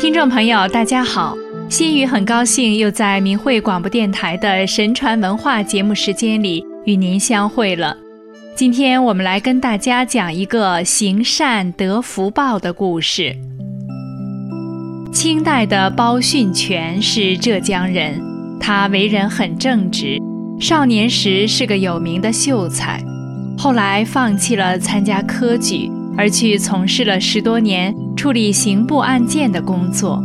[0.00, 1.36] 听众朋友，大家好，
[1.68, 7.94] 心雨很高兴又在明慧广播电台的神传文化节目时间里与您相会了。
[8.56, 13.36] 今天我们来跟大家讲一个行善得福报的故事。
[15.12, 18.18] 清代的包训全是浙江人，
[18.58, 20.16] 他为人很正直，
[20.58, 23.04] 少年时是个有名的秀才，
[23.58, 27.94] 后来放弃了参加科举，而去从事了十多年。
[28.20, 30.22] 处理刑部案件的工作，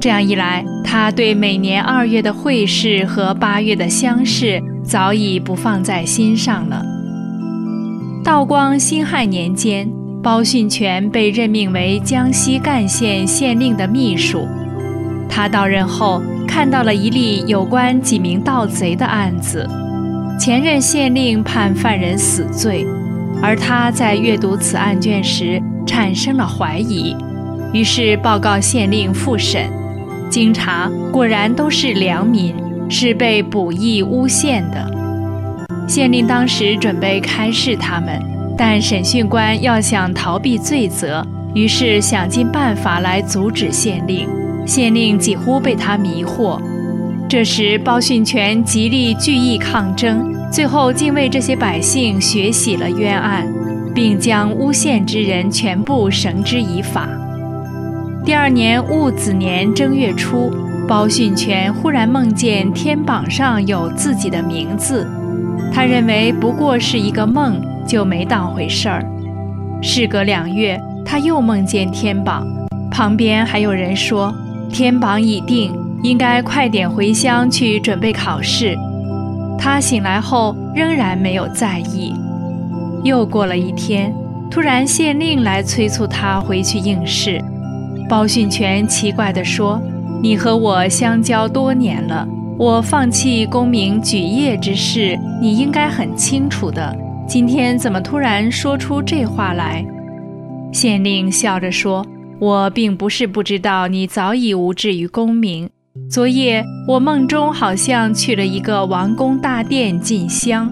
[0.00, 6.84] 这样一来，他对每年二月的会试和八月的乡试早已不放在心上了。
[8.24, 9.88] 道光辛亥年间，
[10.20, 14.48] 包训全被任命为江西赣县县令的秘书。
[15.28, 19.64] 他到任后，看到了一例有关几名盗贼的案子，
[20.40, 22.84] 前任县令判犯人死罪，
[23.40, 25.62] 而他在阅读此案卷时。
[25.86, 27.16] 产生了怀疑，
[27.72, 29.70] 于是报告县令复审。
[30.30, 32.54] 经查，果然都是良民，
[32.88, 34.90] 是被捕役诬陷的。
[35.86, 38.18] 县令当时准备开释他们，
[38.56, 44.26] 但审讯官要想逃避罪责，于是想尽办法来阻止县令。
[44.64, 46.58] 县令几乎被他迷惑。
[47.28, 53.46] 这时，包训全极力据意抗争，最后竟为这些百姓雪洗了冤案。
[53.94, 57.08] 并将诬陷之人全部绳之以法。
[58.24, 60.50] 第二年戊子年正月初，
[60.86, 65.06] 包训全忽然梦见天榜上有自己的名字，
[65.72, 69.04] 他认为不过是一个梦，就没当回事儿。
[69.82, 72.46] 事隔两月，他又梦见天榜，
[72.90, 74.32] 旁边还有人说
[74.70, 78.76] 天榜已定，应该快点回乡去准备考试。
[79.58, 82.14] 他醒来后仍然没有在意。
[83.04, 84.14] 又过了一天，
[84.50, 87.42] 突然县令来催促他回去应试。
[88.08, 89.80] 包训全奇怪地说
[90.22, 92.28] ：“你和我相交多年了，
[92.58, 96.94] 我放弃功名举业之事，你应该很清楚的。
[97.26, 99.84] 今天怎么突然说出这话来？”
[100.72, 102.04] 县令笑着说
[102.38, 105.70] ：“我并不是不知道你早已无志于功名。
[106.10, 110.70] 昨夜我梦中好像去了一个王宫大殿进香。”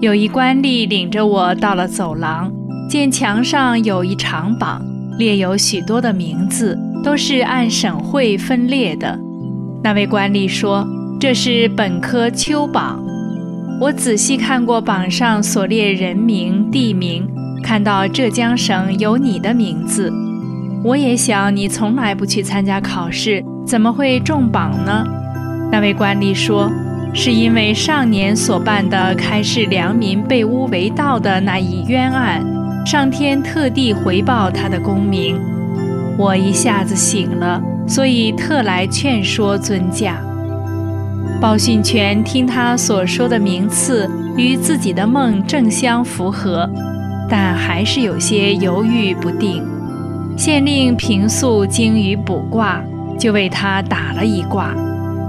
[0.00, 2.52] 有一官吏领着我到了走廊，
[2.88, 4.80] 见墙上有一长榜，
[5.18, 9.18] 列有许多的名字，都是按省会分列的。
[9.82, 10.86] 那位官吏说
[11.18, 13.02] ：“这是本科秋榜。”
[13.82, 17.28] 我仔细看过榜上所列人名、地名，
[17.64, 20.12] 看到浙江省有你的名字。
[20.84, 25.04] 我也想你从来不去参加考试，怎么会中榜呢？
[25.72, 26.70] 那位官吏说。
[27.14, 32.42] 是因为上年所办的开示良民被诬为盗的那一冤案，
[32.86, 35.38] 上天特地回报他的功名，
[36.16, 40.16] 我一下子醒了，所以特来劝说尊驾。
[41.40, 46.68] 鲍训全听他所说的名次与自己的梦正相符合，
[47.28, 49.64] 但还是有些犹豫不定。
[50.36, 52.82] 县令平素精于卜卦，
[53.18, 54.74] 就为他打了一卦，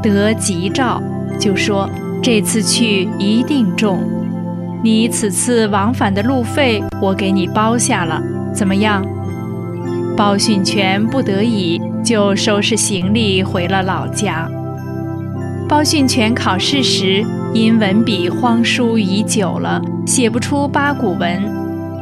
[0.01, 1.01] 得吉兆。
[1.37, 1.89] 就说
[2.21, 4.01] 这次去一定中，
[4.83, 8.21] 你此次往返的路费我给你包下了，
[8.53, 9.05] 怎么样？
[10.17, 14.49] 包训全不得已就收拾行李回了老家。
[15.69, 17.23] 包训全考试时
[17.53, 21.41] 因文笔荒疏已久了，写不出八股文，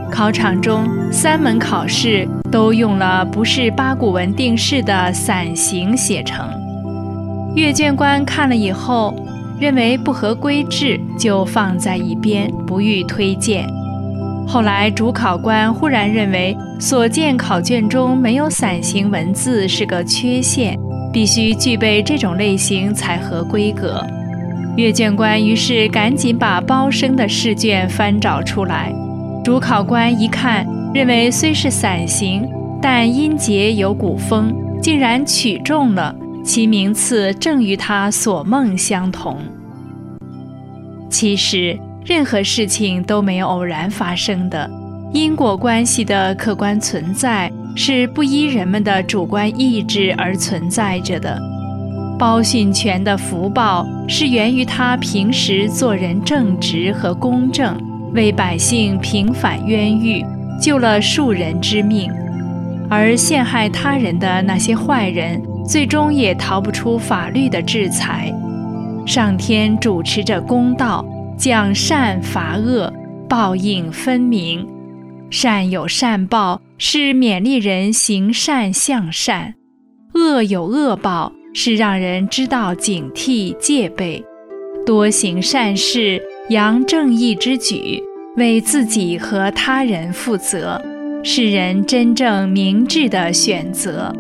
[0.09, 6.56] 考场中三门考试都用了不是八股文定式的散行写成。
[7.57, 9.13] 阅卷官看了以后。
[9.59, 13.68] 认为不合规制，就放在一边，不予推荐。
[14.47, 20.78] 后来主考官忽然认为所见考卷中没有伞形文字是个缺陷，
[21.12, 24.05] 必须具备这种类型才合规格。
[24.76, 28.93] 阅卷官于是赶紧把包生的试卷翻找出来。
[29.43, 32.47] 主考官一看，认为虽是伞形，
[32.79, 36.14] 但音节有古风，竟然取中了。
[36.47, 39.38] 其名次正与他所梦相同。
[41.09, 44.72] 其实，任何事情都没有偶然发生的，
[45.11, 51.38] 因果关系的客观存在是不依人们的主观意志而存在着的。
[52.17, 57.78] 包训全的福报是源于他平时做人正直和公正，
[58.14, 60.26] 为百姓平反冤狱，
[60.61, 62.09] 救了数人之命，
[62.90, 65.41] 而陷害他人的那些坏人。
[65.67, 68.34] 最终也逃不出法律的制裁。
[69.05, 71.05] 上天主持着公道，
[71.37, 72.91] 将善罚恶，
[73.28, 74.66] 报应分明。
[75.29, 79.53] 善有善报，是勉励人行善向善；
[80.14, 84.23] 恶有恶报，是让人知道警惕戒备，
[84.85, 88.02] 多行善事，扬正义之举，
[88.37, 90.81] 为自己和他人负责，
[91.23, 94.16] 是人真正明智的选择。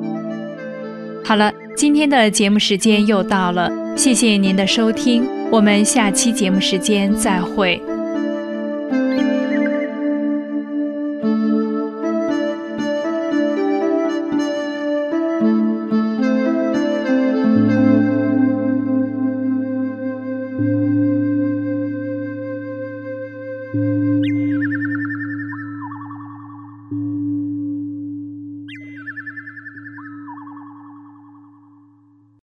[1.27, 7.81] 好了，今天的节目时间又到了，谢谢您的收听，我们下期节目时间再会。